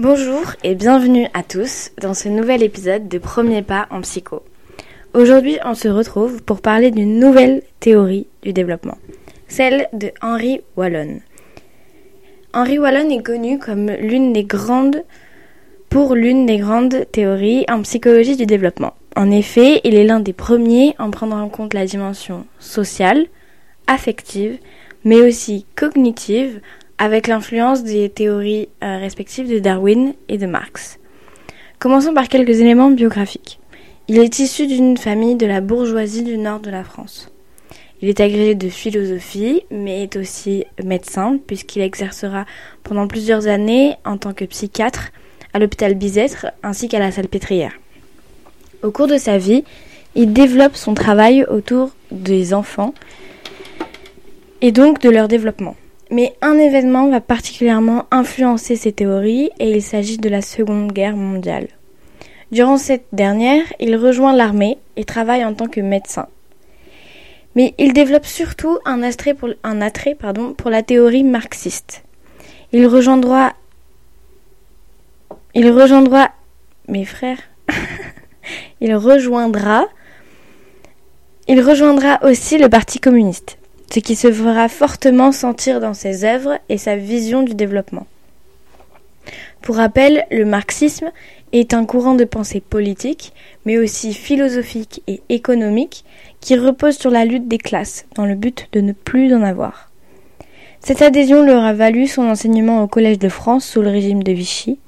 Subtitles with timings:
[0.00, 4.42] Bonjour et bienvenue à tous dans ce nouvel épisode de Premier pas en psycho.
[5.14, 8.98] Aujourd'hui, on se retrouve pour parler d'une nouvelle théorie du développement,
[9.46, 11.20] celle de Henry Wallon.
[12.52, 15.04] Henry Wallon est connu comme l'une des grandes
[15.90, 18.94] pour l'une des grandes théories en psychologie du développement.
[19.14, 23.26] En effet, il est l'un des premiers en prendre en compte la dimension sociale,
[23.86, 24.58] affective,
[25.04, 26.60] mais aussi cognitive
[26.98, 30.98] avec l'influence des théories euh, respectives de Darwin et de Marx.
[31.78, 33.60] Commençons par quelques éléments biographiques.
[34.08, 37.30] Il est issu d'une famille de la bourgeoisie du nord de la France.
[38.02, 42.44] Il est agrégé de philosophie, mais est aussi médecin, puisqu'il exercera
[42.82, 45.10] pendant plusieurs années en tant que psychiatre
[45.54, 47.72] à l'hôpital Bicêtre ainsi qu'à la Salpêtrière.
[48.82, 49.64] Au cours de sa vie,
[50.14, 52.92] il développe son travail autour des enfants
[54.60, 55.76] et donc de leur développement.
[56.10, 61.16] Mais un événement va particulièrement influencer ces théories et il s'agit de la Seconde Guerre
[61.16, 61.68] mondiale.
[62.52, 66.28] Durant cette dernière, il rejoint l'armée et travaille en tant que médecin.
[67.54, 69.50] Mais il développe surtout un attrait pour,
[70.56, 72.04] pour la théorie marxiste.
[72.72, 73.54] Il rejoindra
[75.56, 76.30] il rejoindra
[76.88, 77.38] mes frères.
[78.80, 79.86] il rejoindra
[81.46, 83.58] il rejoindra aussi le Parti communiste
[83.94, 88.08] ce qui se fera fortement sentir dans ses œuvres et sa vision du développement.
[89.62, 91.12] Pour rappel, le marxisme
[91.52, 93.32] est un courant de pensée politique,
[93.64, 96.04] mais aussi philosophique et économique,
[96.40, 99.92] qui repose sur la lutte des classes, dans le but de ne plus en avoir.
[100.80, 104.32] Cette adhésion leur a valu son enseignement au Collège de France sous le régime de
[104.32, 104.80] Vichy.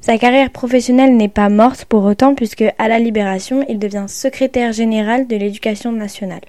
[0.00, 4.72] Sa carrière professionnelle n'est pas morte pour autant puisque, à la Libération, il devient secrétaire
[4.72, 6.40] général de l'éducation nationale.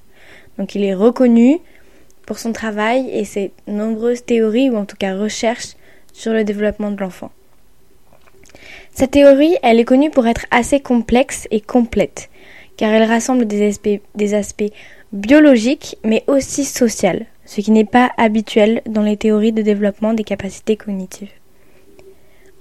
[0.57, 1.59] Donc il est reconnu
[2.31, 5.75] pour son travail et ses nombreuses théories ou en tout cas recherches
[6.13, 7.29] sur le développement de l'enfant.
[8.93, 12.29] Cette théorie, elle est connue pour être assez complexe et complète,
[12.77, 14.71] car elle rassemble des aspects, des aspects
[15.11, 20.23] biologiques mais aussi sociaux, ce qui n'est pas habituel dans les théories de développement des
[20.23, 21.33] capacités cognitives.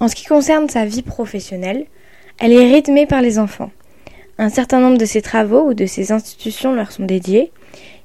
[0.01, 1.85] En ce qui concerne sa vie professionnelle,
[2.41, 3.71] elle est rythmée par les enfants.
[4.37, 7.53] Un certain nombre de ses travaux ou de ses institutions leur sont dédiés,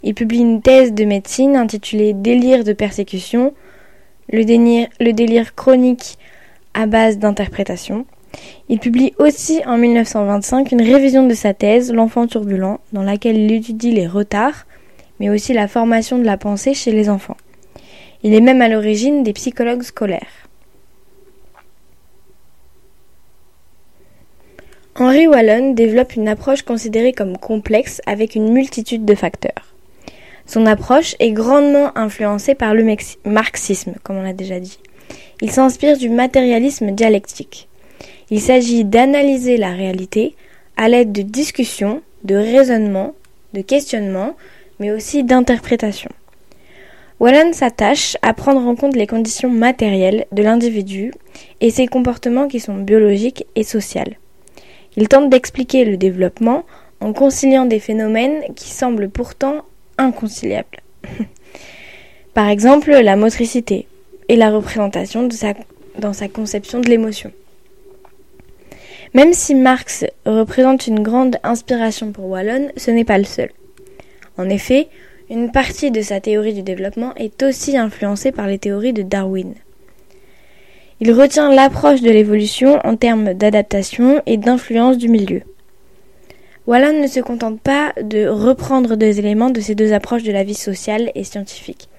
[0.02, 3.54] il publie une thèse de médecine intitulée Délire de persécution,
[4.32, 6.18] le délire, chronique
[6.74, 8.06] à base d'interprétation.
[8.68, 13.52] Il publie aussi en 1925 une révision de sa thèse L'enfant turbulent, dans laquelle il
[13.52, 14.66] étudie les retards,
[15.20, 17.36] mais aussi la formation de la pensée chez les enfants.
[18.22, 20.45] Il est même à l'origine des psychologues scolaires.
[24.98, 29.74] Henry Wallon développe une approche considérée comme complexe avec une multitude de facteurs.
[30.46, 32.96] Son approche est grandement influencée par le
[33.26, 34.78] marxisme, comme on l'a déjà dit.
[35.42, 37.68] Il s'inspire du matérialisme dialectique.
[38.30, 40.34] Il s'agit d'analyser la réalité
[40.78, 43.14] à l'aide de discussions, de raisonnements,
[43.52, 44.34] de questionnements,
[44.80, 46.12] mais aussi d'interprétations.
[47.20, 51.12] Wallen s'attache à prendre en compte les conditions matérielles de l'individu
[51.60, 54.04] et ses comportements qui sont biologiques et sociaux.
[54.96, 56.64] Il tente d'expliquer le développement
[57.00, 59.62] en conciliant des phénomènes qui semblent pourtant
[59.98, 60.80] inconciliable.
[62.34, 63.86] Par exemple, la motricité
[64.28, 65.28] et la représentation
[65.98, 67.32] dans sa conception de l'émotion.
[69.14, 73.50] Même si Marx représente une grande inspiration pour Wallon, ce n'est pas le seul.
[74.36, 74.88] En effet,
[75.30, 79.54] une partie de sa théorie du développement est aussi influencée par les théories de Darwin.
[80.98, 85.42] Il retient l'approche de l'évolution en termes d'adaptation et d'influence du milieu.
[86.66, 90.42] Wallon ne se contente pas de reprendre des éléments de ces deux approches de la
[90.42, 91.90] vie sociale et scientifique.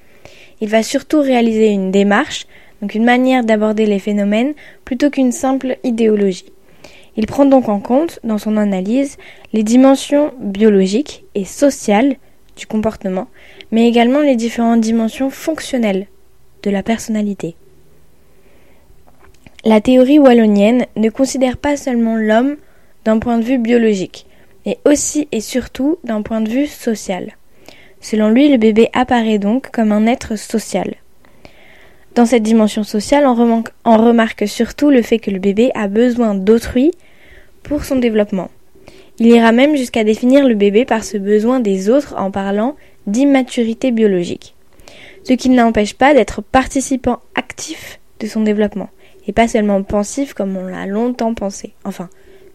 [0.62, 2.48] Il va surtout réaliser une démarche,
[2.82, 6.52] donc une manière d'aborder les phénomènes, plutôt qu'une simple idéologie.
[7.18, 9.18] Il prend donc en compte, dans son analyse,
[9.54, 12.16] les dimensions biologiques et sociales
[12.56, 13.28] du comportement,
[13.72, 16.08] mais également les différentes dimensions fonctionnelles
[16.64, 17.56] de la personnalité.
[19.68, 22.56] La théorie wallonienne ne considère pas seulement l'homme
[23.04, 24.26] d'un point de vue biologique,
[24.66, 27.36] mais aussi et surtout d'un point de vue social.
[28.00, 30.96] Selon lui, le bébé apparaît donc comme un être social.
[32.16, 36.94] Dans cette dimension sociale, on, remarque, surtout le fait que le bébé a besoin d'autrui
[37.62, 38.50] pour son développement.
[39.20, 43.92] Il ira même jusqu'à définir le bébé par ce besoin des autres en parlant d'immaturité
[43.92, 44.56] biologique,
[45.26, 48.90] ce qui ne l'empêche pas d'être participant actif de son développement,
[49.28, 52.10] et pas seulement pensif comme on l'a longtemps pensé, enfin,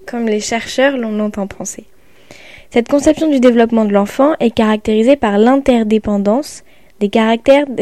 [0.07, 1.85] comme les chercheurs l'ont longtemps pensé.
[2.71, 6.65] Cette conception du développement de l'enfant est caractérisée par l'interdépendance
[7.01, 7.67] des caractères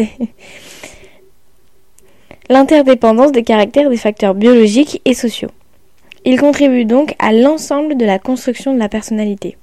[2.49, 5.51] l'interdépendance des caractères des facteurs biologiques et sociaux.
[6.25, 9.57] Il contribue donc à l'ensemble de la construction de la personnalité.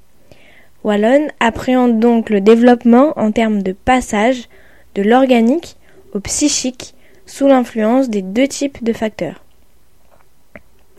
[0.83, 4.47] Wallon appréhende donc le développement en termes de passage
[4.95, 5.75] de l'organique
[6.13, 6.95] au psychique
[7.27, 9.43] sous l'influence des deux types de facteurs,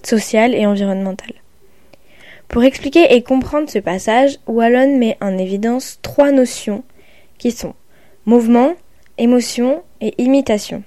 [0.05, 1.33] social et environnemental.
[2.47, 6.85] Pour expliquer et comprendre ce passage, Wallon met en évidence trois notions
[7.39, 7.75] qui sont
[8.27, 8.75] mouvement,
[9.17, 10.83] émotion et imitation.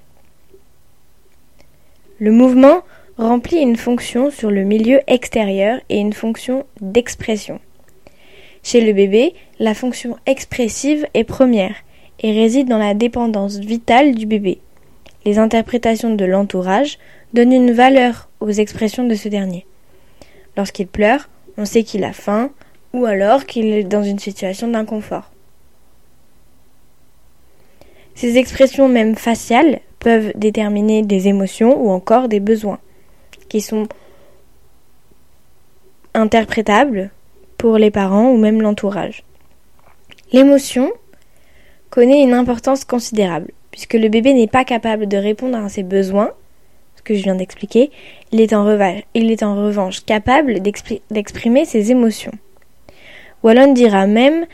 [2.18, 2.82] Le mouvement
[3.18, 7.60] remplit une fonction sur le milieu extérieur et une fonction d'expression.
[8.62, 11.74] Chez le bébé, la fonction expressive est première
[12.20, 14.60] et réside dans la dépendance vitale du bébé.
[15.24, 16.98] Les interprétations de l'entourage
[17.32, 19.66] donnent une valeur aux expressions de ce dernier.
[20.56, 22.50] Lorsqu'il pleure, on sait qu'il a faim
[22.92, 25.30] ou alors qu'il est dans une situation d'inconfort.
[28.14, 32.78] Ces expressions même faciales peuvent déterminer des émotions ou encore des besoins
[33.48, 33.86] qui sont
[36.14, 37.10] interprétables
[37.56, 39.22] pour les parents ou même l'entourage.
[40.32, 40.90] L'émotion
[41.90, 46.30] connaît une importance considérable, puisque le bébé n'est pas capable de répondre à ses besoins,
[46.96, 47.90] ce que je viens d'expliquer,
[48.30, 52.32] il, est en revanche, capable d'exprimer ses émotions.
[53.42, 54.46] Wallon dira même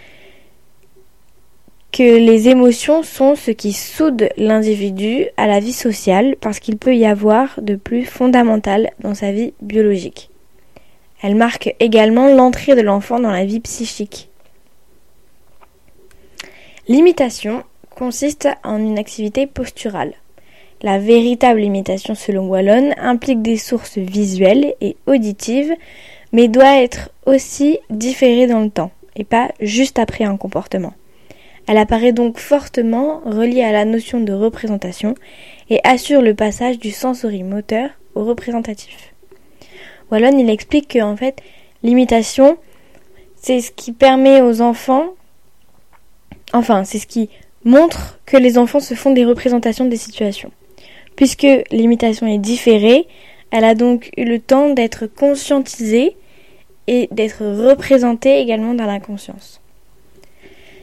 [1.93, 6.97] que les émotions sont ce qui soude l'individu à la vie sociale parce qu'il peut
[6.97, 10.31] y avoir de plus fondamental dans sa vie biologique.
[11.23, 14.31] Elle marque également l'entrée de l'enfant dans la vie psychique.
[16.87, 17.65] L'imitation
[17.99, 20.15] consiste en une activité posturale.
[20.83, 25.75] La véritable imitation selon Wallon implique des sources visuelles et auditives,
[26.33, 30.95] mais doit être aussi différée dans le temps, et pas juste après un comportement.
[31.67, 35.17] Elle apparaît donc fortement reliée à la notion de représentation
[35.69, 39.13] et assure le passage du sensorimoteur au représentatif.
[40.13, 41.43] Wallon, il explique que en fait,
[41.83, 42.59] l'imitation,
[43.35, 45.09] c'est ce qui permet aux enfants,
[46.53, 47.29] enfin, c'est ce qui
[47.69, 50.51] montre que les enfants se font des représentations des situations.
[51.17, 53.07] Puisque l'imitation est différée,
[53.51, 56.17] elle a donc eu le temps d'être conscientisée
[56.87, 59.61] et d'être représentée également dans la conscience.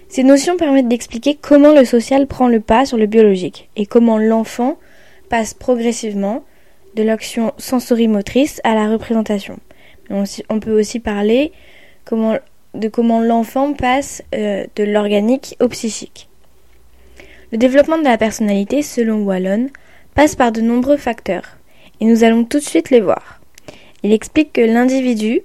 [0.08, 4.20] Ces notions permettent d'expliquer comment le social prend le pas sur le biologique et comment
[4.20, 4.78] l'enfant
[5.30, 6.44] passe progressivement
[6.96, 9.58] de l'action sensorimotrice à la représentation.
[10.12, 11.52] On peut aussi parler
[12.12, 16.30] de comment l'enfant passe euh, de l'organique au psychique.
[17.52, 19.68] Le développement de la personnalité, selon Wallon,
[20.16, 21.58] passe par de nombreux facteurs,
[22.00, 23.40] et nous allons tout de suite les voir.
[24.04, 25.42] Il explique que l'individu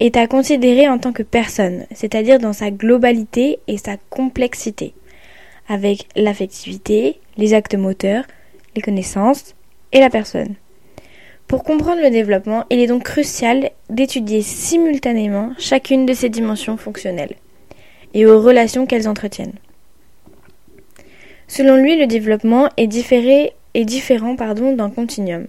[0.00, 4.94] est à considérer en tant que personne, c'est-à-dire dans sa globalité et sa complexité,
[5.68, 8.24] avec l'affectivité, les actes moteurs,
[8.74, 9.54] les connaissances
[9.92, 10.54] et la personne.
[11.46, 17.36] Pour comprendre le développement, il est donc crucial d'étudier simultanément chacune de ces dimensions fonctionnelles
[18.12, 19.54] et aux relations qu'elles entretiennent.
[21.48, 25.46] Selon lui, le développement est, différé, est différent d'un continuum.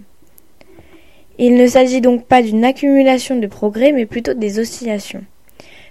[1.38, 5.24] Il ne s'agit donc pas d'une accumulation de progrès, mais plutôt des oscillations.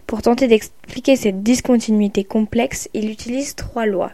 [0.06, 4.12] Pour tenter d'expliquer cette discontinuité complexe, il utilise trois lois.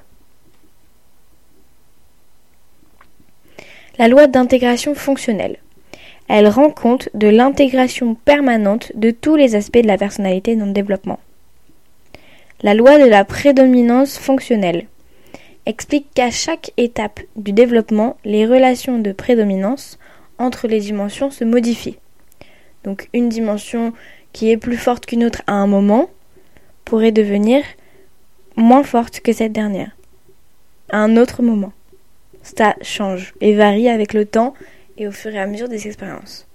[3.98, 5.58] La loi d'intégration fonctionnelle.
[6.26, 10.72] Elle rend compte de l'intégration permanente de tous les aspects de la personnalité dans le
[10.72, 11.20] développement.
[12.62, 14.86] La loi de la prédominance fonctionnelle
[15.66, 19.98] explique qu'à chaque étape du développement, les relations de prédominance
[20.38, 21.98] entre les dimensions se modifient.
[22.84, 23.92] Donc une dimension
[24.32, 26.10] qui est plus forte qu'une autre à un moment
[26.84, 27.62] pourrait devenir
[28.56, 29.96] moins forte que cette dernière
[30.90, 31.72] à un autre moment.
[32.42, 34.54] Ça change et varie avec le temps
[34.98, 36.46] et au fur et à mesure des expériences.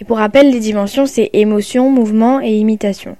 [0.00, 3.16] Et pour rappel, les dimensions, c'est émotion, mouvement et imitation.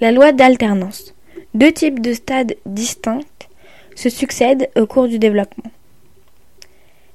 [0.00, 1.14] La loi d'alternance.
[1.56, 3.48] Deux types de stades distincts
[3.94, 5.70] se succèdent au cours du développement.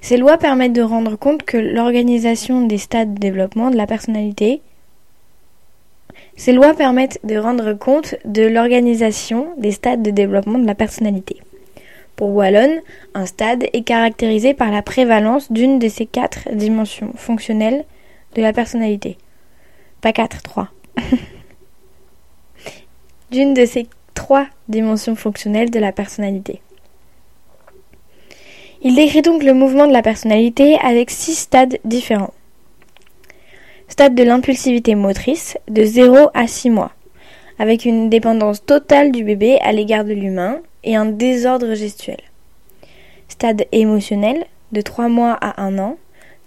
[0.01, 4.63] Ces lois permettent de rendre compte que l'organisation des stades de développement de la personnalité
[6.38, 11.39] ces lois permettent de rendre compte de l'organisation des stades de développement de la personnalité.
[12.15, 12.81] Pour Wallon,
[13.13, 17.86] un stade est caractérisé par la prévalence d'une de ces quatre dimensions fonctionnelles
[18.33, 19.19] de la personnalité.
[20.01, 20.69] Pas quatre, trois.
[23.29, 26.62] d'une de ces trois dimensions fonctionnelles de la personnalité.
[28.84, 32.34] Il décrit donc le mouvement de la personnalité avec six stades différents.
[33.88, 36.91] Stade de l'impulsivité motrice de 0 à 6 mois,
[37.60, 42.18] avec une dépendance totale du bébé à l'égard de l'humain et un désordre gestuel.
[43.27, 45.98] stade émotionnel, de 3 mois à 1 an.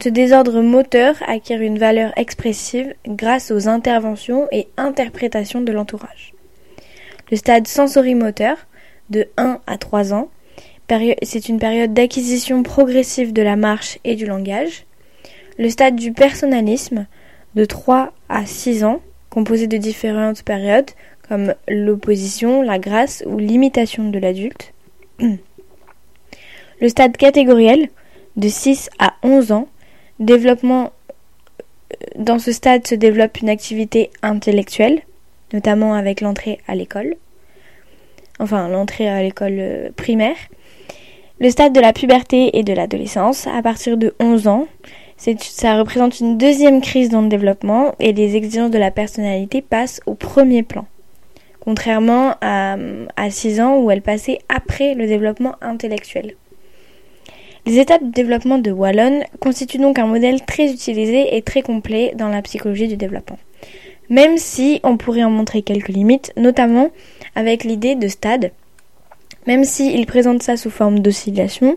[0.02, 6.33] Ce désordre moteur acquiert une valeur expressive grâce aux interventions et interprétations de l'entourage.
[7.30, 8.56] Le stade sensorimoteur,
[9.10, 10.28] de 1 à 3 ans,
[11.22, 14.84] c'est une période d'acquisition progressive de la marche et du langage.
[15.58, 17.06] Le stade du personnalisme,
[17.54, 19.00] de 3 à 6 ans,
[19.30, 20.90] composé de différentes périodes
[21.28, 24.74] comme l'opposition, la grâce ou l'imitation de l'adulte.
[25.20, 27.88] Le stade catégoriel,
[28.36, 29.68] de 6 à 11 ans,
[30.18, 35.02] développement euh, dans ce stade se développe une activité intellectuelle,
[35.54, 37.14] notamment avec l'entrée à l'école,
[38.40, 40.36] enfin l'entrée à l'école euh, primaire.
[41.40, 44.66] Le stade de la puberté et de l'adolescence, à partir de 11 ans,
[45.16, 50.00] ça représente une deuxième crise dans le développement et les exigences de la personnalité passent
[50.06, 50.86] au premier plan,
[51.60, 52.76] contrairement à,
[53.16, 56.34] à 6 ans où elles passaient après le développement intellectuel.
[57.66, 62.12] Les étapes de développement de Wallon constituent donc un modèle très utilisé et très complet
[62.14, 63.38] dans la psychologie du développement.
[64.10, 66.90] Même si on pourrait en montrer quelques limites, notamment
[67.34, 68.52] avec l'idée de stade,
[69.46, 71.76] même s'il présente ça sous forme d'oscillation,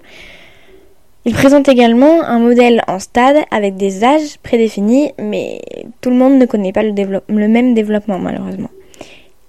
[1.25, 5.61] il présente également un modèle en stade avec des âges prédéfinis, mais
[5.99, 6.93] tout le monde ne connaît pas le,
[7.27, 8.69] le même développement malheureusement.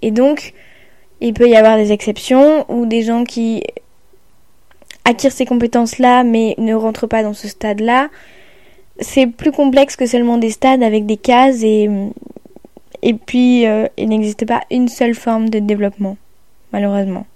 [0.02, 0.54] Et donc,
[1.20, 3.62] il peut y avoir des exceptions ou des gens qui
[5.04, 8.08] acquiert ces compétences-là mais ne rentre pas dans ce stade-là,
[9.00, 11.88] c'est plus complexe que seulement des stades avec des cases et,
[13.02, 16.16] et puis euh, il n'existe pas une seule forme de développement,
[16.72, 17.26] malheureusement.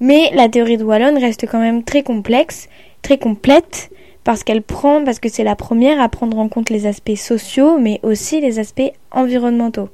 [0.00, 2.68] Mais la théorie de Wallon reste quand même très complexe,
[3.02, 3.90] très complète,
[4.24, 7.78] parce qu'elle prend, parce que c'est la première à prendre en compte les aspects sociaux,
[7.78, 9.88] mais aussi les aspects environnementaux.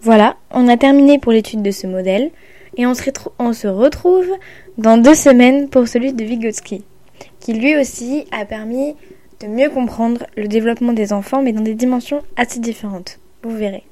[0.00, 2.30] Voilà, on a terminé pour l'étude de ce modèle
[2.76, 4.26] et on se, retrouve
[4.78, 6.82] dans deux semaines pour celui de Vygotsky,
[7.40, 8.96] qui lui aussi a permis
[9.44, 13.18] de mieux comprendre le développement des enfants, mais dans des dimensions assez différentes.
[13.42, 13.84] Vous verrez.